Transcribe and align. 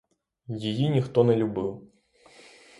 Її 0.57 0.89
ніхто 0.89 1.23
не 1.23 1.35
любив. 1.35 1.87